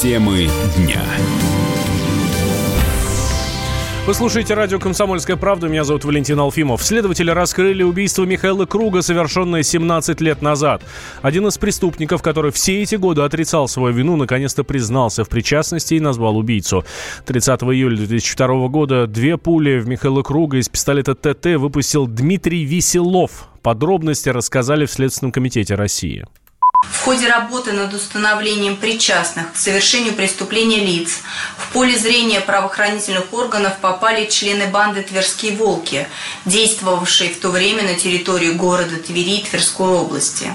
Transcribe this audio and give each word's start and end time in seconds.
Темы 0.00 0.48
дня. 0.76 1.02
Вы 4.06 4.14
слушаете 4.14 4.54
радио 4.54 4.78
«Комсомольская 4.78 5.36
правда». 5.36 5.66
Меня 5.66 5.82
зовут 5.82 6.04
Валентин 6.04 6.38
Алфимов. 6.38 6.84
Следователи 6.84 7.32
раскрыли 7.32 7.82
убийство 7.82 8.22
Михаила 8.22 8.64
Круга, 8.64 9.02
совершенное 9.02 9.64
17 9.64 10.20
лет 10.20 10.40
назад. 10.40 10.82
Один 11.20 11.48
из 11.48 11.58
преступников, 11.58 12.22
который 12.22 12.52
все 12.52 12.80
эти 12.80 12.94
годы 12.94 13.22
отрицал 13.22 13.66
свою 13.66 13.92
вину, 13.92 14.14
наконец-то 14.14 14.62
признался 14.62 15.24
в 15.24 15.28
причастности 15.28 15.94
и 15.94 16.00
назвал 16.00 16.36
убийцу. 16.36 16.84
30 17.26 17.60
июля 17.64 17.96
2002 17.96 18.68
года 18.68 19.08
две 19.08 19.36
пули 19.36 19.80
в 19.80 19.88
Михаила 19.88 20.22
Круга 20.22 20.58
из 20.58 20.68
пистолета 20.68 21.16
ТТ 21.16 21.58
выпустил 21.58 22.06
Дмитрий 22.06 22.64
Веселов. 22.64 23.48
Подробности 23.62 24.28
рассказали 24.28 24.86
в 24.86 24.92
Следственном 24.92 25.32
комитете 25.32 25.74
России. 25.74 26.24
В 26.98 27.10
ходе 27.10 27.26
работы 27.26 27.72
над 27.72 27.94
установлением 27.94 28.76
причастных 28.76 29.52
к 29.52 29.56
совершению 29.56 30.14
преступления 30.14 30.84
лиц 30.84 31.22
в 31.56 31.72
поле 31.72 31.96
зрения 31.96 32.40
правоохранительных 32.40 33.32
органов 33.32 33.78
попали 33.78 34.26
члены 34.26 34.66
банды 34.66 35.02
«Тверские 35.02 35.56
волки», 35.56 36.06
действовавшие 36.44 37.30
в 37.30 37.40
то 37.40 37.48
время 37.48 37.82
на 37.82 37.94
территории 37.94 38.50
города 38.50 38.96
Твери 38.96 39.42
Тверской 39.42 39.88
области. 39.88 40.52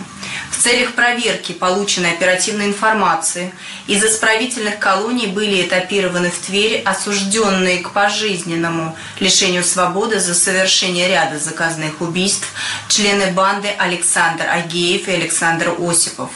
В 0.54 0.58
целях 0.64 0.94
проверки 0.94 1.52
полученной 1.52 2.12
оперативной 2.12 2.68
информации 2.68 3.52
из 3.88 4.04
исправительных 4.04 4.78
колоний 4.78 5.26
были 5.26 5.64
этапированы 5.64 6.30
в 6.30 6.38
Тверь 6.38 6.84
осужденные 6.84 7.80
к 7.80 7.90
пожизненному 7.90 8.96
лишению 9.20 9.64
свободы 9.64 10.20
за 10.20 10.36
совершение 10.36 11.10
ряда 11.10 11.40
заказных 11.40 12.02
убийств 12.02 12.48
члены 12.88 13.32
банды 13.32 13.70
Александр 13.80 14.46
Агеев 14.48 15.08
и 15.08 15.12
Александр 15.12 15.74
Осипов. 15.80 16.30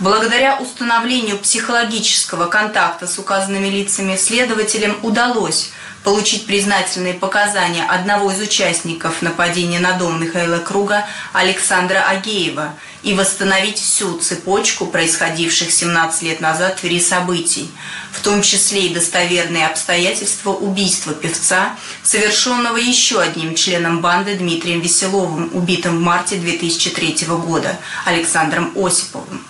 Благодаря 0.00 0.56
установлению 0.56 1.38
психологического 1.38 2.46
контакта 2.46 3.06
с 3.06 3.18
указанными 3.18 3.68
лицами 3.68 4.16
следователям 4.16 4.96
удалось 5.02 5.72
получить 6.06 6.46
признательные 6.46 7.14
показания 7.14 7.82
одного 7.82 8.30
из 8.30 8.40
участников 8.40 9.22
нападения 9.22 9.80
на 9.80 9.94
дом 9.94 10.22
Михаила 10.22 10.58
Круга 10.58 11.04
Александра 11.32 11.98
Агеева 12.08 12.74
и 13.02 13.12
восстановить 13.12 13.78
всю 13.78 14.16
цепочку 14.20 14.86
происходивших 14.86 15.72
17 15.72 16.22
лет 16.22 16.40
назад 16.40 16.78
в 16.78 16.80
Твери 16.80 17.00
событий, 17.00 17.68
в 18.12 18.22
том 18.22 18.40
числе 18.40 18.86
и 18.86 18.94
достоверные 18.94 19.66
обстоятельства 19.66 20.50
убийства 20.50 21.12
певца, 21.12 21.74
совершенного 22.04 22.76
еще 22.76 23.20
одним 23.20 23.56
членом 23.56 24.00
банды 24.00 24.36
Дмитрием 24.36 24.80
Веселовым, 24.80 25.50
убитым 25.54 25.98
в 25.98 26.02
марте 26.02 26.36
2003 26.36 27.26
года 27.26 27.80
Александром 28.04 28.70
Осиповым. 28.76 29.44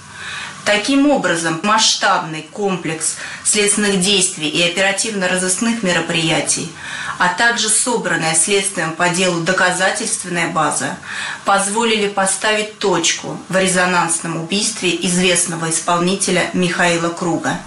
Таким 0.66 1.08
образом, 1.08 1.60
масштабный 1.62 2.42
комплекс 2.42 3.18
следственных 3.44 4.00
действий 4.00 4.48
и 4.48 4.68
оперативно-розыскных 4.68 5.84
мероприятий, 5.84 6.72
а 7.18 7.28
также 7.28 7.68
собранная 7.68 8.34
следствием 8.34 8.92
по 8.96 9.08
делу 9.08 9.42
доказательственная 9.42 10.48
база 10.48 10.96
позволили 11.44 12.08
поставить 12.08 12.80
точку 12.80 13.38
в 13.48 13.56
резонансном 13.56 14.42
убийстве 14.42 14.90
известного 15.06 15.70
исполнителя 15.70 16.50
Михаила 16.52 17.10
Круга. 17.10 17.60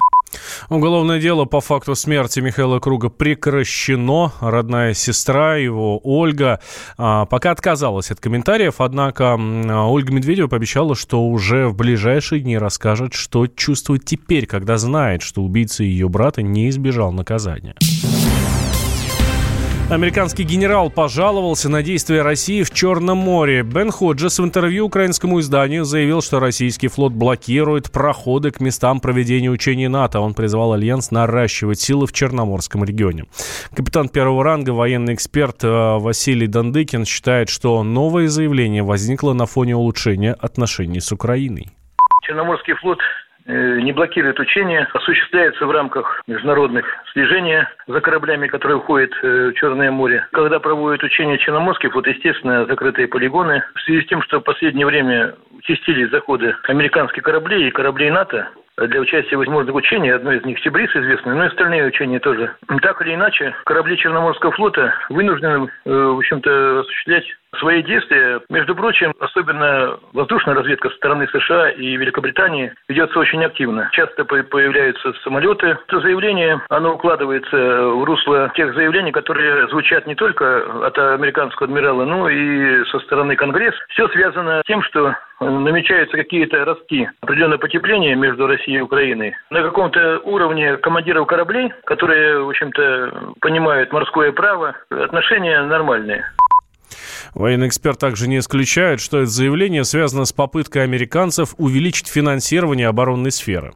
Уголовное 0.70 1.20
дело 1.20 1.46
по 1.46 1.62
факту 1.62 1.96
смерти 1.96 2.42
Михаила 2.42 2.80
Круга 2.80 3.10
прекращено. 3.10 4.32
Родная 4.40 4.94
сестра 4.94 5.56
его, 5.56 6.00
Ольга, 6.04 6.60
а, 6.96 7.26
пока 7.26 7.50
отказалась 7.50 8.12
от 8.12 8.20
комментариев, 8.20 8.76
однако 8.78 9.34
Ольга 9.34 10.14
Медведева 10.14 10.48
пообещала, 10.48 10.96
что 10.96 11.26
уже 11.26 11.68
в 11.68 11.76
ближайшие 11.76 12.42
дни 12.42 12.56
расскажет, 12.56 13.16
что 13.16 13.48
чувствует 13.48 14.06
теперь, 14.06 14.46
когда 14.46 14.78
знает, 14.78 15.24
что 15.24 15.42
убийца 15.42 15.84
ее 15.84 16.08
брата 16.08 16.44
не 16.44 16.70
избежал 16.70 17.12
наказания. 17.12 17.76
Американский 19.92 20.44
генерал 20.44 20.92
пожаловался 20.92 21.68
на 21.68 21.82
действия 21.82 22.22
России 22.22 22.62
в 22.62 22.70
Черном 22.70 23.18
море. 23.18 23.64
Бен 23.64 23.90
Ходжес 23.90 24.38
в 24.38 24.44
интервью 24.44 24.86
украинскому 24.86 25.40
изданию 25.40 25.84
заявил, 25.84 26.22
что 26.22 26.40
российский 26.40 26.90
флот 26.90 27.12
блокирует 27.12 27.92
проходы 27.92 28.52
к 28.52 28.60
местам 28.60 29.00
проведения 29.00 29.50
учений 29.50 29.88
НАТО. 29.88 30.20
Он 30.20 30.36
призвал 30.36 30.74
Альянс 30.74 31.10
наращивать 31.10 31.80
силы 31.80 32.06
в 32.06 32.14
Черноморском 32.14 32.84
регионе. 32.84 33.26
Капитан 33.76 34.10
первого 34.10 34.44
ранга, 34.44 34.70
военный 34.72 35.16
эксперт 35.16 35.64
э, 35.64 35.68
Василий 35.98 36.46
Дандыкин 36.46 37.06
считает, 37.06 37.50
что 37.50 37.82
новое 37.82 38.28
заявление 38.28 38.84
возникло 38.84 39.34
на 39.34 39.48
фоне 39.48 39.76
улучшения 39.76 40.34
отношений 40.34 41.00
с 41.00 41.12
Украиной. 41.12 41.70
Черноморский 42.22 42.76
флот 42.76 43.00
не 43.82 43.92
блокирует 43.92 44.40
учения, 44.40 44.88
осуществляется 44.94 45.66
в 45.66 45.72
рамках 45.72 46.22
международных 46.28 46.86
слежения 47.14 47.70
за 47.88 48.02
кораблями, 48.02 48.48
которые 48.48 48.78
уходят 48.78 49.12
э, 49.24 49.50
в 49.50 49.54
Черное 49.54 49.92
море. 49.92 50.28
Когда 50.32 50.60
проводят 50.60 51.04
учения 51.04 51.38
Черноморский 51.38 51.90
флот, 51.90 52.08
естественно, 52.08 52.66
закрытые 52.66 53.08
полигоны. 53.08 53.64
В 53.76 53.82
связи 53.82 54.04
с 54.04 54.08
тем, 54.08 54.22
что 54.24 54.40
в 54.40 54.44
последнее 54.44 54.86
время 54.86 55.36
участились 55.58 56.12
заходы 56.12 56.56
американских 56.68 57.24
кораблей 57.24 57.68
и 57.68 57.72
кораблей 57.72 58.12
НАТО, 58.12 58.50
для 58.88 59.00
участия 59.00 59.36
в 59.36 59.40
возможных 59.40 59.76
учениях. 59.76 60.18
Одно 60.18 60.34
из 60.34 60.44
них 60.46 60.60
Сибрис 60.60 60.90
известный, 60.96 61.36
но 61.36 61.46
и 61.46 61.48
остальные 61.48 61.86
учения 61.86 62.20
тоже. 62.20 62.52
Так 62.82 63.02
или 63.02 63.16
иначе, 63.16 63.56
корабли 63.66 63.98
Черноморского 63.98 64.52
флота 64.52 64.94
вынуждены, 65.10 65.70
э, 65.86 65.90
в 65.90 66.18
общем-то, 66.18 66.80
осуществлять 66.80 67.26
свои 67.58 67.82
действия. 67.82 68.42
Между 68.50 68.76
прочим, 68.76 69.14
особенно 69.20 69.98
воздушная 70.14 70.56
разведка 70.56 70.90
со 70.90 70.96
стороны 70.98 71.28
США 71.28 71.72
и 71.72 71.98
Великобритании 71.98 72.74
ведется 72.88 73.20
очень 73.20 73.44
активно. 73.44 73.90
Часто 73.92 74.26
появляются 74.26 75.14
самолеты. 75.24 75.78
Это 75.88 76.00
заявление, 76.00 76.62
оно 76.70 76.94
укладывается 76.94 77.58
в 77.58 78.04
русло 78.04 78.52
тех 78.56 78.74
заявлений, 78.76 79.12
которые 79.12 79.68
звучат 79.70 80.06
не 80.06 80.16
только 80.16 80.86
от 80.86 80.98
американского 80.98 81.68
адмирала, 81.68 82.06
но 82.06 82.30
и 82.30 82.84
со 82.86 83.00
стороны 83.00 83.36
Конгресса. 83.36 83.80
Все 83.90 84.08
связано 84.10 84.62
с 84.62 84.68
тем, 84.68 84.84
что 84.84 85.16
намечаются 85.40 86.18
какие-то 86.18 86.66
ростки 86.66 87.10
определенное 87.22 87.58
потепление 87.58 88.16
между 88.16 88.48
Россией 88.48 88.80
и 88.80 88.82
Украиной. 88.82 89.36
На 89.50 89.62
каком-то 89.62 90.20
уровне 90.24 90.78
командиров 90.78 91.28
кораблей, 91.28 91.72
которые, 91.86 92.44
в 92.44 92.50
общем-то, 92.50 93.34
понимают 93.42 93.92
морское 93.92 94.32
право, 94.32 94.76
отношения 94.90 95.62
нормальные. 95.64 96.26
Военный 97.36 97.68
эксперт 97.68 98.00
также 98.00 98.28
не 98.28 98.40
исключает, 98.40 99.00
что 99.00 99.20
это 99.20 99.28
заявление 99.28 99.84
связано 99.84 100.26
с 100.26 100.34
попыткой 100.34 100.84
американцев 100.84 101.54
увеличить 101.58 102.08
финансирование 102.08 102.88
оборонной 102.88 103.32
сферы. 103.32 103.74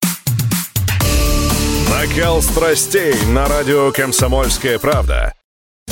Накал 1.90 2.42
страстей 2.42 3.14
на 3.32 3.48
радио 3.48 3.92
«Комсомольская 3.92 4.80
правда». 4.80 5.34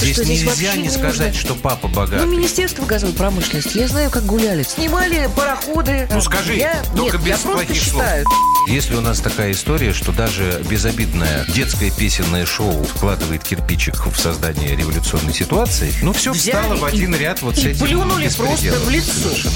Здесь, 0.01 0.16
что 0.16 0.23
здесь 0.25 0.44
нельзя 0.44 0.75
не 0.75 0.89
сказать, 0.89 1.35
что 1.35 1.53
папа 1.56 1.88
богатый. 1.88 2.25
Ну, 2.25 2.31
Министерство 2.31 2.85
газовой 2.85 3.13
промышленности, 3.13 3.78
я 3.78 3.88
знаю, 3.88 4.09
как 4.09 4.25
гуляли. 4.25 4.63
Снимали 4.63 5.29
пароходы. 5.35 6.07
Ну, 6.12 6.22
скажи, 6.22 6.56
я... 6.56 6.84
только 6.95 7.17
Нет, 7.17 7.25
без 7.25 7.45
я 7.45 7.51
плохих 7.51 7.84
слов. 7.84 8.03
считаю. 8.03 8.25
Если 8.67 8.95
у 8.95 9.01
нас 9.01 9.19
такая 9.19 9.51
история, 9.51 9.94
что 9.94 10.11
даже 10.11 10.61
безобидное 10.69 11.45
детское 11.50 11.91
песенное 11.91 12.45
шоу 12.45 12.84
вкладывает 12.84 13.44
кирпичик 13.44 14.07
в 14.07 14.17
создание 14.19 14.75
революционной 14.75 15.34
ситуации, 15.34 15.94
ну, 16.01 16.13
все 16.13 16.34
встало 16.34 16.75
в 16.75 16.85
один 16.85 17.16
ряд 17.16 17.41
вот 17.41 17.56
с 17.56 17.66
этим 17.66 17.85
плюнули 17.85 18.29
просто 18.35 18.79
в 18.79 18.90
лицо. 18.90 19.11
Совершенно. 19.11 19.56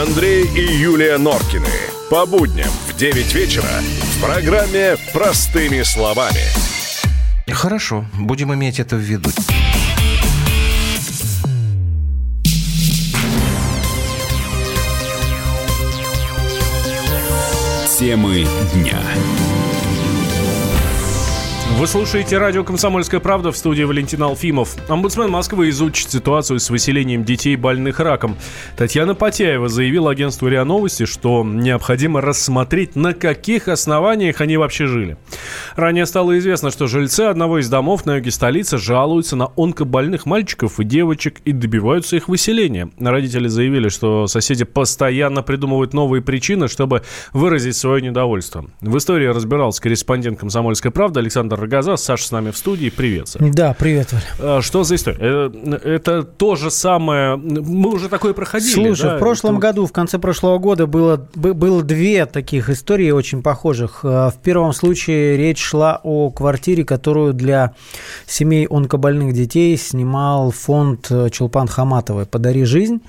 Андрей 0.00 0.44
и 0.44 0.76
Юлия 0.76 1.18
Норкины. 1.18 1.68
По 2.10 2.26
будням 2.26 2.70
в 2.88 2.96
9 2.96 3.34
вечера 3.34 3.68
в 4.16 4.20
программе 4.20 4.96
«Простыми 5.12 5.82
словами». 5.82 6.65
Хорошо, 7.52 8.04
будем 8.18 8.52
иметь 8.54 8.80
это 8.80 8.96
в 8.96 8.98
виду. 8.98 9.30
Темы 17.98 18.46
дня. 18.74 19.00
Вы 21.76 21.86
слушаете 21.86 22.38
радио 22.38 22.64
«Комсомольская 22.64 23.20
правда» 23.20 23.52
в 23.52 23.56
студии 23.56 23.82
Валентина 23.82 24.24
Алфимов. 24.24 24.74
Омбудсмен 24.88 25.30
Москвы 25.30 25.68
изучит 25.68 26.10
ситуацию 26.10 26.58
с 26.58 26.70
выселением 26.70 27.22
детей, 27.22 27.54
больных 27.54 28.00
раком. 28.00 28.38
Татьяна 28.78 29.14
Потяева 29.14 29.68
заявила 29.68 30.10
агентству 30.10 30.48
РИА 30.48 30.64
Новости, 30.64 31.04
что 31.04 31.44
необходимо 31.44 32.22
рассмотреть, 32.22 32.96
на 32.96 33.12
каких 33.12 33.68
основаниях 33.68 34.40
они 34.40 34.56
вообще 34.56 34.86
жили. 34.86 35.18
Ранее 35.74 36.06
стало 36.06 36.38
известно, 36.38 36.70
что 36.70 36.86
жильцы 36.86 37.20
одного 37.20 37.58
из 37.58 37.68
домов 37.68 38.06
на 38.06 38.16
юге 38.16 38.30
столицы 38.30 38.78
жалуются 38.78 39.36
на 39.36 39.52
онкобольных 39.54 40.24
мальчиков 40.24 40.80
и 40.80 40.84
девочек 40.84 41.40
и 41.44 41.52
добиваются 41.52 42.16
их 42.16 42.28
выселения. 42.28 42.88
Родители 42.98 43.48
заявили, 43.48 43.90
что 43.90 44.26
соседи 44.28 44.64
постоянно 44.64 45.42
придумывают 45.42 45.92
новые 45.92 46.22
причины, 46.22 46.68
чтобы 46.68 47.02
выразить 47.34 47.76
свое 47.76 48.00
недовольство. 48.00 48.64
В 48.80 48.96
истории 48.96 49.26
разбирался 49.26 49.82
корреспондент 49.82 50.40
«Комсомольской 50.40 50.90
правды» 50.90 51.20
Александр 51.20 51.65
Рогоза. 51.66 51.96
Саша 51.96 52.24
с 52.26 52.30
нами 52.30 52.50
в 52.52 52.56
студии. 52.56 52.88
Привет, 52.90 53.28
Саша. 53.28 53.44
Да, 53.52 53.74
привет, 53.78 54.12
Валя. 54.12 54.24
А, 54.58 54.62
Что 54.62 54.84
за 54.84 54.94
история? 54.94 55.18
Э, 55.20 55.78
Это 55.84 56.22
то 56.22 56.54
же 56.56 56.70
самое... 56.70 57.36
Мы 57.36 57.90
уже 57.92 58.08
такое 58.08 58.32
проходили, 58.34 58.72
Слушай, 58.72 59.02
да? 59.10 59.16
в 59.16 59.18
прошлом 59.18 59.54
Это- 59.58 59.62
году, 59.62 59.86
в 59.86 59.92
конце 59.92 60.18
прошлого 60.18 60.58
года 60.58 60.86
было, 60.86 61.26
бы- 61.34 61.54
было 61.54 61.82
две 61.82 62.26
таких 62.26 62.70
истории 62.70 63.10
очень 63.10 63.42
похожих. 63.42 64.00
Э, 64.04 64.30
В 64.30 64.34
первом 64.42 64.72
случае 64.72 65.36
речь 65.36 65.58
шла 65.60 66.00
о 66.02 66.30
квартире, 66.30 66.84
которую 66.84 67.32
для 67.34 67.74
семей 68.26 68.66
онкобольных 68.68 69.32
детей 69.34 69.76
снимал 69.76 70.50
фонд 70.52 71.06
э, 71.10 71.28
Чулпан 71.30 71.66
Хаматовой 71.68 72.26
«Подари 72.26 72.64
жизнь». 72.64 73.00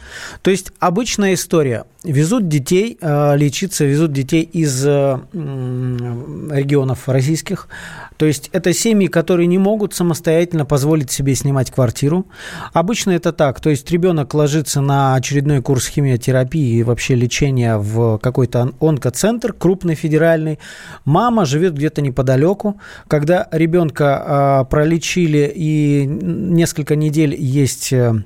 То 0.42 0.52
есть 0.52 0.72
обычная 0.80 1.34
история. 1.36 1.86
Везут 2.08 2.48
детей 2.48 2.98
э, 3.00 3.38
лечиться, 3.38 3.86
везут 3.86 4.12
детей 4.12 4.42
из 4.42 4.86
э, 4.86 5.20
регионов 5.34 7.08
российских. 7.08 7.70
То 8.18 8.26
есть 8.26 8.50
это 8.52 8.74
семьи, 8.74 9.08
которые 9.08 9.48
не 9.48 9.58
могут 9.58 9.94
самостоятельно 9.94 10.66
позволить 10.66 11.12
себе 11.12 11.36
снимать 11.36 11.72
квартиру. 11.72 12.26
Обычно 12.74 13.12
это 13.12 13.32
так. 13.32 13.62
То 13.62 13.70
есть 13.70 13.90
ребенок 13.92 14.34
ложится 14.34 14.82
на 14.82 15.16
очередной 15.16 15.62
курс 15.62 15.88
химиотерапии 15.88 16.80
и 16.80 16.84
вообще 16.84 17.16
лечения 17.16 17.78
в 17.78 18.18
какой-то 18.18 18.74
он- 18.80 18.98
онкоцентр 18.98 19.54
крупный 19.54 19.96
федеральный. 19.96 20.60
Мама 21.06 21.46
живет 21.46 21.76
где-то 21.76 22.02
неподалеку. 22.02 22.80
Когда 23.08 23.48
ребенка 23.52 24.24
а, 24.26 24.64
пролечили 24.64 25.52
и 25.56 26.06
несколько 26.06 26.96
недель 26.96 27.36
есть 27.38 27.94
э, 27.94 27.98
э, 27.98 28.22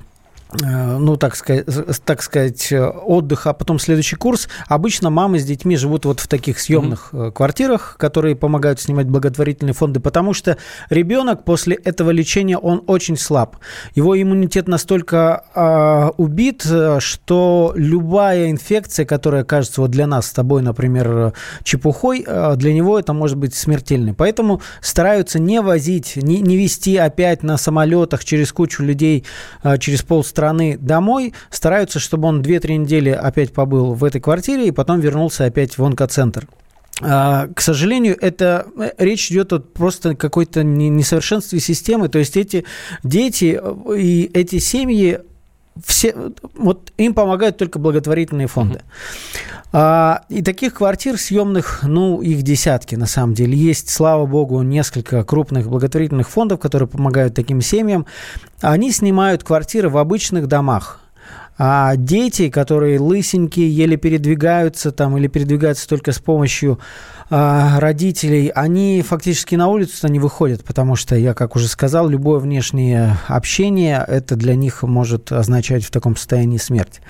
ну, 0.60 1.16
так 1.16 1.34
сказать, 1.34 1.66
так 2.04 2.22
сказать, 2.22 2.70
э, 2.72 2.86
отдых, 2.86 3.46
а 3.46 3.54
потом 3.54 3.78
следующий 3.78 4.16
курс. 4.16 4.48
Обычно 4.68 5.08
мамы 5.08 5.38
с 5.38 5.44
детьми 5.44 5.76
живут 5.76 6.04
вот 6.04 6.20
в 6.20 6.28
таких 6.28 6.60
съемных 6.60 7.08
э, 7.12 7.30
квартирах, 7.34 7.96
которые 7.98 8.36
помогают 8.36 8.80
снимать 8.80 9.06
благотворительные 9.06 9.72
фонды, 9.72 10.00
потому 10.00 10.34
что 10.34 10.58
ребенок 10.90 11.44
после 11.44 11.76
этого 11.76 12.10
лечения, 12.10 12.58
он 12.58 12.82
очень 12.86 13.16
слаб. 13.16 13.56
Его 13.94 14.20
иммунитет 14.20 14.68
настолько 14.68 15.44
э, 15.54 16.10
убит, 16.18 16.66
э, 16.66 16.98
что 17.00 17.72
любая 17.74 18.50
инфекция, 18.50 19.06
которая 19.06 19.44
кажется 19.44 19.80
вот 19.80 19.90
для 19.90 20.06
нас 20.06 20.26
с 20.26 20.32
тобой, 20.32 20.60
например, 20.60 21.08
э, 21.10 21.32
чепухой, 21.64 22.24
э, 22.26 22.56
для 22.56 22.74
него 22.74 22.98
это 22.98 23.14
может 23.14 23.38
быть 23.38 23.54
смертельной. 23.54 24.12
Поэтому 24.12 24.60
стараются 24.82 25.38
не 25.38 25.62
возить, 25.62 26.16
не, 26.16 26.40
не 26.40 26.58
вести 26.58 26.98
опять 26.98 27.42
на 27.42 27.56
самолетах 27.56 28.22
через 28.22 28.52
кучу 28.52 28.82
людей, 28.82 29.24
э, 29.62 29.78
через 29.78 30.02
полстраны 30.02 30.41
домой. 30.76 31.34
Стараются, 31.50 31.98
чтобы 31.98 32.28
он 32.28 32.42
2-3 32.42 32.76
недели 32.76 33.10
опять 33.10 33.52
побыл 33.52 33.94
в 33.94 34.04
этой 34.04 34.20
квартире 34.20 34.68
и 34.68 34.70
потом 34.70 35.00
вернулся 35.00 35.44
опять 35.44 35.78
в 35.78 35.84
онкоцентр. 35.84 36.48
А, 37.00 37.48
К 37.54 37.60
сожалению, 37.60 38.16
это 38.20 38.66
э, 38.78 38.90
речь 38.98 39.30
идет 39.30 39.52
о 39.52 39.60
просто 39.60 40.14
какой-то 40.14 40.62
не- 40.62 40.88
несовершенстве 40.88 41.58
системы. 41.58 42.08
То 42.08 42.18
есть 42.18 42.36
эти 42.36 42.64
дети 43.02 43.58
э, 43.60 43.98
и 43.98 44.30
эти 44.34 44.58
семьи 44.58 45.20
все, 45.84 46.14
вот 46.54 46.92
им 46.98 47.14
помогают 47.14 47.56
только 47.56 47.78
благотворительные 47.78 48.46
фонды. 48.46 48.82
А, 49.72 50.22
и 50.28 50.42
таких 50.42 50.74
квартир 50.74 51.18
съемных, 51.18 51.80
ну, 51.82 52.20
их 52.20 52.42
десятки 52.42 52.94
на 52.94 53.06
самом 53.06 53.34
деле. 53.34 53.56
Есть, 53.56 53.88
слава 53.88 54.26
богу, 54.26 54.60
несколько 54.62 55.24
крупных 55.24 55.68
благотворительных 55.68 56.28
фондов, 56.28 56.60
которые 56.60 56.88
помогают 56.88 57.34
таким 57.34 57.60
семьям. 57.62 58.06
Они 58.60 58.92
снимают 58.92 59.44
квартиры 59.44 59.88
в 59.88 59.96
обычных 59.96 60.46
домах. 60.46 61.01
А 61.58 61.96
дети, 61.96 62.48
которые 62.48 62.98
лысенькие, 62.98 63.70
еле 63.70 63.96
передвигаются 63.96 64.90
там 64.90 65.16
или 65.18 65.26
передвигаются 65.26 65.88
только 65.88 66.12
с 66.12 66.18
помощью 66.18 66.78
а, 67.30 67.78
родителей, 67.80 68.48
они 68.54 69.02
фактически 69.02 69.54
на 69.54 69.68
улицу 69.68 70.08
не 70.08 70.18
выходят, 70.18 70.64
потому 70.64 70.96
что, 70.96 71.16
я 71.16 71.34
как 71.34 71.56
уже 71.56 71.68
сказал, 71.68 72.08
любое 72.08 72.38
внешнее 72.40 73.16
общение, 73.26 74.04
это 74.06 74.36
для 74.36 74.54
них 74.54 74.82
может 74.82 75.30
означать 75.30 75.84
в 75.84 75.90
таком 75.90 76.16
состоянии 76.16 76.58
смерть. 76.58 77.00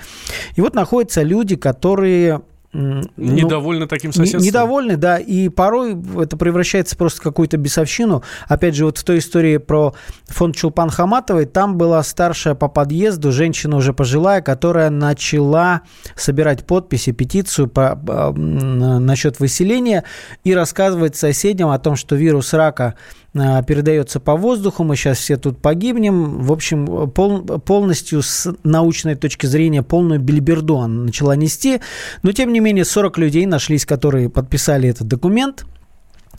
И 0.55 0.61
вот 0.61 0.75
находятся 0.75 1.23
люди, 1.23 1.55
которые... 1.55 2.41
ну, 2.73 3.03
Недовольны 3.17 3.87
таким 3.87 4.11
соседством? 4.11 4.41
Недовольны, 4.41 4.97
да, 4.97 5.17
и 5.19 5.47
порой 5.49 5.95
это 6.19 6.37
превращается 6.37 6.97
просто 6.97 7.19
в 7.19 7.23
какую-то 7.23 7.57
бесовщину. 7.57 8.23
Опять 8.47 8.75
же, 8.75 8.85
вот 8.85 8.97
в 8.97 9.03
той 9.03 9.19
истории 9.19 9.57
про 9.57 9.93
фонд 10.25 10.55
Чулпан 10.55 10.89
Хаматовой, 10.89 11.45
там 11.45 11.77
была 11.77 12.01
старшая 12.01 12.55
по 12.55 12.67
подъезду, 12.67 13.31
женщина 13.31 13.77
уже 13.77 13.93
пожилая, 13.93 14.41
которая 14.41 14.89
начала 14.89 15.81
собирать 16.15 16.65
подписи, 16.65 17.11
петицию 17.11 17.67
по, 17.67 17.99
м, 18.35 19.05
насчет 19.05 19.39
выселения 19.39 20.03
и 20.43 20.55
рассказывать 20.55 21.15
соседям 21.15 21.69
о 21.69 21.77
том, 21.77 21.95
что 21.95 22.15
вирус 22.15 22.53
рака 22.53 22.95
а, 23.35 23.63
передается 23.63 24.19
по 24.19 24.35
воздуху, 24.35 24.83
мы 24.83 24.95
сейчас 24.95 25.17
все 25.17 25.37
тут 25.37 25.59
погибнем. 25.59 26.41
В 26.43 26.51
общем, 26.51 27.09
пол- 27.09 27.41
полностью 27.41 28.21
с 28.21 28.53
научной 28.63 29.15
точки 29.15 29.47
зрения 29.47 29.81
полную 29.81 30.19
бельберду 30.19 30.77
она 30.77 31.05
начала 31.05 31.35
нести. 31.35 31.81
Но, 32.21 32.31
тем 32.31 32.53
не 32.53 32.59
менее, 32.63 32.85
40 32.85 33.17
людей 33.17 33.45
нашлись, 33.45 33.85
которые 33.85 34.29
подписали 34.29 34.89
этот 34.89 35.07
документ. 35.07 35.65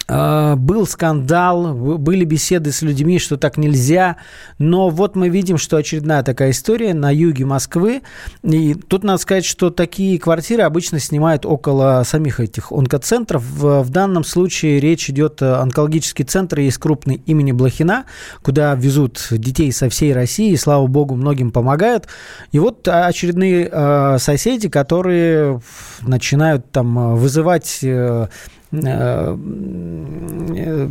А, 0.07 0.57
Был 0.57 0.87
скандал, 0.87 1.75
были 1.75 2.25
беседы 2.25 2.73
с 2.73 2.83
людьми, 2.83 3.19
что 3.19 3.37
так 3.37 3.57
нельзя. 3.57 4.17
Но 4.59 4.91
вот 4.91 5.17
мы 5.17 5.29
видим, 5.29 5.59
что 5.59 5.77
очередная 5.77 6.23
такая 6.23 6.51
история 6.51 6.95
на 6.95 7.13
юге 7.13 7.45
Москвы. 7.45 8.03
И 8.43 8.75
тут 8.75 9.05
надо 9.05 9.19
сказать, 9.19 9.45
что 9.45 9.71
такие 9.71 10.19
квартиры 10.19 10.63
обычно 10.63 10.99
снимают 10.99 11.47
около 11.47 12.03
самих 12.05 12.41
этих 12.41 12.71
онкоцентров. 12.73 13.43
В, 13.45 13.89
данном 13.91 14.25
случае 14.25 14.81
речь 14.81 15.09
идет 15.09 15.41
о 15.41 15.61
онкологический 15.61 16.25
центр, 16.25 16.59
есть 16.59 16.79
крупный 16.79 17.23
имени 17.27 17.53
Блохина, 17.53 18.05
куда 18.43 18.75
везут 18.75 19.27
детей 19.31 19.73
со 19.73 19.89
всей 19.89 20.13
России. 20.13 20.53
И, 20.53 20.57
слава 20.57 20.87
богу, 20.87 21.15
многим 21.15 21.51
помогают. 21.51 22.09
И 22.53 22.59
вот 22.59 22.87
очередные 22.89 23.69
э, 23.71 24.19
соседи, 24.19 24.69
которые 24.69 25.61
начинают 26.03 26.71
там 26.71 26.99
э, 26.99 27.15
вызывать 27.15 27.79
э, 27.83 27.89
э, 27.89 28.29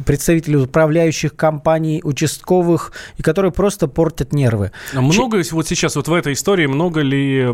представителей 0.05 0.57
управляющих 0.57 1.35
компаний, 1.35 2.01
участковых, 2.03 2.91
и 3.17 3.21
которые 3.23 3.51
просто 3.51 3.87
портят 3.87 4.33
нервы. 4.33 4.71
А 4.95 5.01
много 5.01 5.41
вот 5.51 5.67
сейчас 5.67 5.95
вот 5.95 6.07
в 6.07 6.13
этой 6.13 6.33
истории 6.33 6.65
много 6.67 7.01
ли 7.01 7.53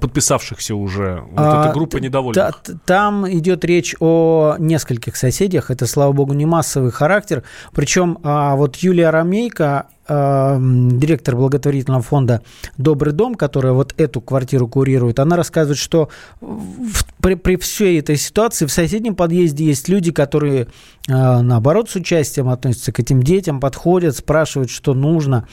подписавшихся 0.00 0.74
уже? 0.74 1.22
Вот 1.30 1.38
А, 1.40 1.64
эта 1.66 1.74
группа 1.74 1.96
недовольных. 1.98 2.34
та- 2.62 2.72
Там 2.84 3.30
идет 3.30 3.64
речь 3.64 3.94
о 4.00 4.56
нескольких 4.58 5.16
соседях. 5.16 5.70
Это, 5.70 5.86
слава 5.86 6.12
богу, 6.12 6.32
не 6.32 6.46
массовый 6.46 6.90
характер. 6.90 7.42
Причем 7.72 8.18
а, 8.22 8.56
вот 8.56 8.76
Юлия 8.76 9.10
Ромейко, 9.10 9.86
а, 10.08 10.56
м, 10.56 10.98
директор 10.98 11.36
благотворительного 11.36 12.02
фонда 12.02 12.42
«Добрый 12.76 13.12
дом», 13.12 13.34
которая 13.34 13.72
вот 13.72 13.94
эту 13.98 14.20
квартиру 14.20 14.68
курирует, 14.68 15.18
она 15.18 15.36
рассказывает, 15.36 15.78
что 15.78 16.08
в- 16.40 17.04
при, 17.20 17.34
при 17.34 17.56
всей 17.56 17.98
этой 18.00 18.16
ситуации 18.16 18.66
в 18.66 18.72
соседнем 18.72 19.14
подъезде 19.14 19.64
есть 19.64 19.88
люди, 19.88 20.10
которые, 20.12 20.66
а, 21.08 21.42
наоборот, 21.42 21.88
с 21.90 21.96
участием 21.96 22.48
относятся 22.48 22.92
к 22.92 23.00
этим 23.00 23.22
детям, 23.22 23.60
подходят, 23.60 24.16
спрашивают, 24.16 24.70
что 24.70 24.94
нужно. 24.94 25.46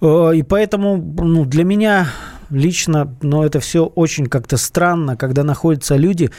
Э, 0.00 0.32
И 0.34 0.42
поэтому 0.42 0.96
ну, 0.96 1.44
для 1.44 1.64
меня 1.64 2.08
лично 2.50 3.16
ну, 3.22 3.42
это 3.42 3.60
все 3.60 3.84
очень 3.86 4.26
как-то 4.26 4.56
странно, 4.56 5.16
когда 5.16 5.42
находятся 5.42 5.96
люди. 5.96 6.30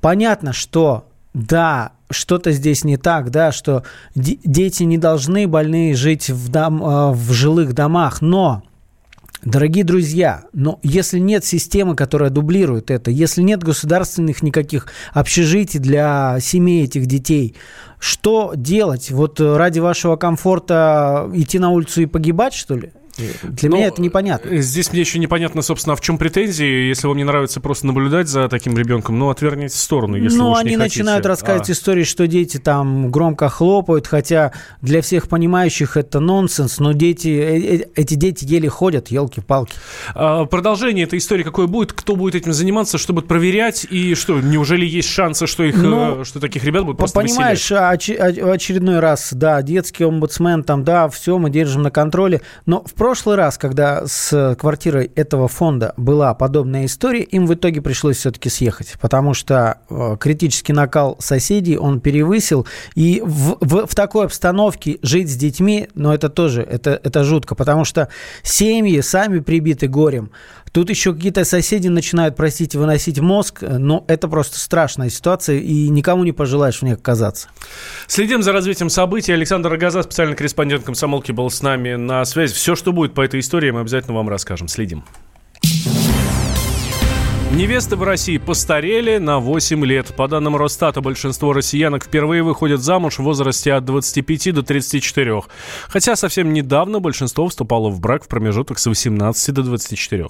Понятно, 0.00 0.52
что 0.52 1.06
да, 1.34 1.92
что-то 2.10 2.52
здесь 2.52 2.84
не 2.84 2.96
так, 2.96 3.30
да, 3.30 3.52
что 3.52 3.84
де- 4.14 4.38
дети 4.44 4.82
не 4.82 4.98
должны 4.98 5.46
больные 5.46 5.94
жить 5.94 6.30
в, 6.30 6.48
дом, 6.48 6.82
э, 6.82 7.12
в 7.12 7.32
жилых 7.32 7.72
домах, 7.72 8.20
но 8.20 8.62
Дорогие 9.42 9.84
друзья, 9.84 10.42
но 10.52 10.78
если 10.82 11.18
нет 11.18 11.46
системы, 11.46 11.96
которая 11.96 12.28
дублирует 12.28 12.90
это, 12.90 13.10
если 13.10 13.40
нет 13.40 13.62
государственных 13.62 14.42
никаких 14.42 14.88
общежитий 15.14 15.80
для 15.80 16.36
семей 16.40 16.84
этих 16.84 17.06
детей, 17.06 17.56
что 17.98 18.52
делать? 18.54 19.10
Вот 19.10 19.40
э, 19.40 19.56
ради 19.56 19.78
вашего 19.78 20.16
комфорта 20.16 21.30
идти 21.32 21.58
на 21.58 21.70
улицу 21.70 22.02
и 22.02 22.06
погибать, 22.06 22.52
что 22.52 22.76
ли? 22.76 22.92
Для 23.42 23.68
Ну, 23.70 23.76
меня 23.76 23.86
это 23.88 24.00
непонятно. 24.02 24.48
э, 24.50 24.58
Здесь 24.60 24.90
мне 24.92 25.00
еще 25.00 25.18
непонятно, 25.18 25.62
собственно, 25.62 25.94
а 25.94 25.96
в 25.96 26.00
чем 26.00 26.18
претензии. 26.18 26.88
Если 26.88 27.06
вам 27.06 27.16
не 27.16 27.24
нравится 27.24 27.60
просто 27.60 27.86
наблюдать 27.86 28.28
за 28.28 28.48
таким 28.48 28.76
ребенком, 28.76 29.18
ну, 29.18 29.30
отвернитесь 29.30 29.74
в 29.76 29.80
сторону, 29.80 30.16
если 30.16 30.38
ну, 30.38 30.54
они 30.54 30.70
не 30.70 30.76
хотите. 30.76 31.00
начинают 31.00 31.26
рассказывать 31.26 31.68
А. 31.68 31.72
истории, 31.72 32.04
что 32.04 32.26
дети 32.26 32.58
там 32.58 33.10
громко 33.10 33.48
хлопают, 33.48 34.06
хотя 34.06 34.52
для 34.82 35.02
всех 35.02 35.28
понимающих 35.28 35.96
это 35.96 36.20
нонсенс, 36.20 36.78
но 36.78 36.92
дети, 36.92 37.28
э- 37.28 37.76
э- 37.82 37.86
эти 37.96 38.14
дети 38.14 38.44
еле 38.44 38.68
ходят, 38.68 39.08
елки-палки. 39.08 39.74
А, 40.14 40.44
Продолжение 40.46 41.04
этой 41.04 41.18
истории 41.18 41.42
какое 41.42 41.66
будет? 41.66 41.92
Кто 41.92 42.16
будет 42.16 42.34
этим 42.34 42.52
заниматься? 42.52 42.98
Что 42.98 43.12
будут 43.12 43.28
проверять? 43.28 43.86
И 43.90 44.14
что, 44.14 44.40
неужели 44.40 44.84
есть 44.86 45.08
шансы, 45.08 45.46
что, 45.46 45.64
их, 45.64 45.76
Ну, 45.76 46.24
что 46.24 46.40
таких 46.40 46.64
ребят 46.64 46.84
будут 46.84 46.98
просто 46.98 47.20
Понимаешь, 47.20 47.60
выселять? 47.70 48.08
оч- 48.08 48.50
очередной 48.52 49.00
раз, 49.00 49.30
да, 49.32 49.60
детский 49.62 50.04
омбудсмен, 50.04 50.62
там, 50.62 50.84
да, 50.84 51.08
все 51.08 51.38
мы 51.38 51.50
держим 51.50 51.82
на 51.82 51.90
контроле. 51.90 52.40
Но 52.66 52.82
в 52.84 52.94
прошлом 52.94 53.09
прошлый 53.10 53.34
раз, 53.34 53.58
когда 53.58 54.06
с 54.06 54.54
квартирой 54.54 55.10
этого 55.16 55.48
фонда 55.48 55.94
была 55.96 56.32
подобная 56.32 56.86
история, 56.86 57.22
им 57.22 57.48
в 57.48 57.54
итоге 57.54 57.82
пришлось 57.82 58.18
все-таки 58.18 58.48
съехать, 58.48 58.94
потому 59.00 59.34
что 59.34 59.78
э, 59.90 60.16
критический 60.20 60.72
накал 60.72 61.16
соседей 61.18 61.76
он 61.76 61.98
перевысил, 61.98 62.68
и 62.94 63.20
в, 63.24 63.56
в, 63.60 63.88
в 63.88 63.94
такой 63.96 64.26
обстановке 64.26 65.00
жить 65.02 65.28
с 65.28 65.34
детьми, 65.34 65.88
ну, 65.96 66.12
это 66.12 66.28
тоже, 66.28 66.62
это, 66.62 67.00
это 67.02 67.24
жутко, 67.24 67.56
потому 67.56 67.84
что 67.84 68.08
семьи 68.44 69.00
сами 69.00 69.40
прибиты 69.40 69.88
горем, 69.88 70.30
Тут 70.72 70.88
еще 70.90 71.12
какие-то 71.14 71.44
соседи 71.44 71.88
начинают, 71.88 72.36
простите, 72.36 72.78
выносить 72.78 73.18
мозг. 73.18 73.62
Но 73.62 74.04
это 74.08 74.28
просто 74.28 74.58
страшная 74.58 75.10
ситуация, 75.10 75.58
и 75.58 75.88
никому 75.88 76.24
не 76.24 76.32
пожелаешь 76.32 76.78
в 76.78 76.82
ней 76.82 76.94
оказаться. 76.94 77.48
Следим 78.06 78.42
за 78.42 78.52
развитием 78.52 78.90
событий. 78.90 79.32
Александр 79.32 79.70
Рогоза, 79.70 80.02
специальный 80.02 80.36
корреспондент 80.36 80.84
комсомолки, 80.84 81.32
был 81.32 81.50
с 81.50 81.62
нами 81.62 81.94
на 81.94 82.24
связи. 82.24 82.54
Все, 82.54 82.76
что 82.76 82.92
будет 82.92 83.14
по 83.14 83.22
этой 83.22 83.40
истории, 83.40 83.70
мы 83.70 83.80
обязательно 83.80 84.14
вам 84.14 84.28
расскажем. 84.28 84.68
Следим. 84.68 85.04
Невесты 87.52 87.96
в 87.96 88.04
России 88.04 88.38
постарели 88.38 89.18
на 89.18 89.40
8 89.40 89.84
лет. 89.84 90.14
По 90.16 90.28
данным 90.28 90.56
Росстата, 90.56 91.00
большинство 91.00 91.52
россиянок 91.52 92.04
впервые 92.04 92.44
выходят 92.44 92.80
замуж 92.80 93.18
в 93.18 93.24
возрасте 93.24 93.72
от 93.72 93.84
25 93.84 94.54
до 94.54 94.62
34. 94.62 95.42
Хотя 95.88 96.14
совсем 96.14 96.52
недавно 96.52 97.00
большинство 97.00 97.48
вступало 97.48 97.90
в 97.90 98.00
брак 98.00 98.22
в 98.22 98.28
промежуток 98.28 98.78
с 98.78 98.86
18 98.86 99.52
до 99.52 99.64
24. 99.64 100.28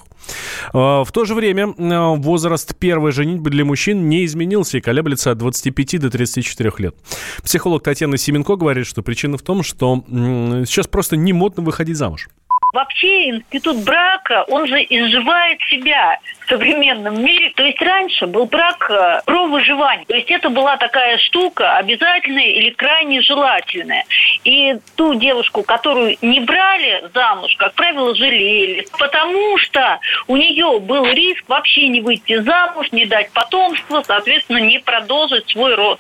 А, 0.72 1.04
в 1.04 1.12
то 1.12 1.26
же 1.26 1.34
время 1.34 1.74
а, 1.76 2.14
возраст 2.14 2.74
первой 2.74 3.12
женитьбы 3.12 3.50
для 3.50 3.66
мужчин 3.66 4.08
не 4.08 4.24
изменился 4.24 4.78
и 4.78 4.80
колеблется 4.80 5.30
от 5.30 5.36
25 5.36 6.00
до 6.00 6.08
34 6.08 6.72
лет. 6.78 6.96
Психолог 7.44 7.82
Татьяна 7.82 8.16
Семенко 8.16 8.56
говорит, 8.56 8.86
что 8.86 9.02
причина 9.02 9.36
в 9.36 9.42
том, 9.42 9.62
что 9.62 10.02
сейчас 10.08 10.86
просто 10.86 11.18
не 11.18 11.34
модно 11.34 11.62
выходить 11.62 11.98
замуж. 11.98 12.28
Вообще 12.72 13.30
институт 13.30 13.78
брака, 13.84 14.44
он 14.48 14.66
же 14.66 14.80
изживает 14.88 15.58
себя 15.70 16.18
в 16.40 16.48
современном 16.48 17.22
мире. 17.22 17.50
То 17.56 17.64
есть 17.64 17.80
раньше 17.82 18.26
был 18.26 18.46
брак 18.46 18.88
э, 18.90 19.20
про 19.26 19.46
выживание. 19.46 20.06
То 20.06 20.14
есть 20.14 20.30
это 20.30 20.50
была 20.50 20.76
такая 20.76 21.18
штука 21.18 21.76
обязательная 21.76 22.46
или 22.46 22.70
крайне 22.70 23.22
желательная. 23.22 24.04
И 24.44 24.76
ту 24.96 25.14
девушку, 25.14 25.64
которую 25.64 26.16
не 26.22 26.40
брали 26.40 27.04
замуж, 27.12 27.56
как 27.56 27.74
правило, 27.74 28.14
жалели. 28.14 28.86
Потому 28.98 29.58
что 29.58 29.98
у 30.28 30.36
нее 30.36 30.78
был 30.78 31.06
риск 31.06 31.44
вообще 31.48 31.88
не 31.88 32.00
выйти 32.00 32.40
замуж, 32.40 32.92
не 32.92 33.06
дать 33.06 33.32
потомство, 33.32 34.02
соответственно, 34.06 34.58
не 34.58 34.78
продолжить 34.78 35.48
свой 35.50 35.74
род. 35.74 35.98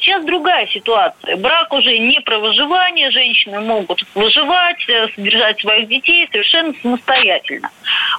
Сейчас 0.00 0.24
другая 0.24 0.66
ситуация. 0.66 1.36
Брак 1.36 1.72
уже 1.72 1.96
не 1.98 2.18
про 2.20 2.38
выживание. 2.38 3.12
Женщины 3.12 3.60
могут 3.60 4.04
выживать, 4.16 4.88
э, 4.88 5.08
содержать 5.14 5.60
своих 5.60 5.88
детей 5.88 6.07
детей 6.08 6.28
совершенно 6.30 6.74
самостоятельно. 6.82 7.70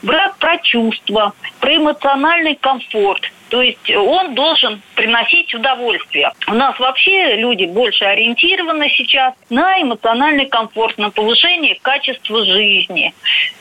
Брак 0.04 0.38
про 0.38 0.58
чувства, 0.60 1.34
про 1.60 1.76
эмоциональный 1.76 2.56
комфорт. 2.56 3.24
То 3.50 3.64
есть 3.64 3.90
он 3.90 4.36
должен 4.36 4.80
приносить 4.94 5.54
удовольствие. 5.56 6.32
У 6.48 6.54
нас 6.54 6.80
вообще 6.80 7.36
люди 7.38 7.66
больше 7.66 8.06
ориентированы 8.06 8.90
сейчас 8.90 9.34
на 9.50 9.82
эмоциональный 9.82 10.46
комфорт, 10.46 11.00
на 11.00 11.10
повышение 11.10 11.80
качества 11.82 12.46
жизни. 12.46 13.12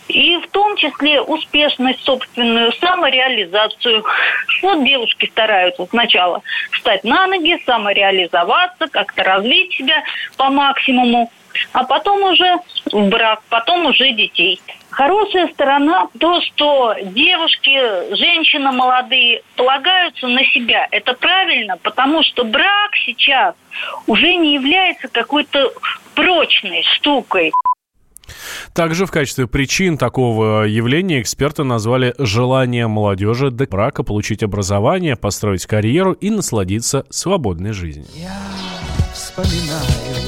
И 0.08 0.36
в 0.36 0.48
том 0.50 0.76
числе 0.76 1.22
успешность, 1.22 2.04
собственную 2.04 2.72
самореализацию. 2.72 4.04
Вот 4.62 4.84
девушки 4.84 5.26
стараются 5.26 5.86
сначала 5.86 6.42
встать 6.72 7.04
на 7.04 7.26
ноги, 7.26 7.56
самореализоваться, 7.64 8.88
как-то 8.88 9.22
развить 9.22 9.72
себя 9.72 10.02
по 10.36 10.50
максимуму 10.50 11.30
а 11.72 11.84
потом 11.84 12.22
уже 12.22 12.56
в 12.92 13.08
брак, 13.08 13.40
потом 13.48 13.86
уже 13.86 14.12
детей. 14.12 14.60
Хорошая 14.90 15.48
сторона 15.48 16.08
то, 16.18 16.40
что 16.40 16.94
девушки, 17.02 18.14
женщины 18.16 18.72
молодые 18.72 19.42
полагаются 19.56 20.26
на 20.26 20.44
себя. 20.46 20.88
Это 20.90 21.14
правильно, 21.14 21.76
потому 21.76 22.22
что 22.22 22.44
брак 22.44 22.90
сейчас 23.06 23.54
уже 24.06 24.34
не 24.34 24.54
является 24.54 25.08
какой-то 25.08 25.72
прочной 26.14 26.82
штукой. 26.82 27.52
Также 28.74 29.06
в 29.06 29.10
качестве 29.10 29.46
причин 29.46 29.98
такого 29.98 30.64
явления 30.64 31.20
эксперты 31.20 31.64
назвали 31.64 32.14
желание 32.18 32.86
молодежи 32.86 33.50
до 33.50 33.66
брака 33.66 34.02
получить 34.02 34.42
образование, 34.42 35.16
построить 35.16 35.66
карьеру 35.66 36.12
и 36.12 36.30
насладиться 36.30 37.06
свободной 37.10 37.72
жизнью. 37.72 38.06
Я 38.14 38.36
вспоминаю 39.12 40.27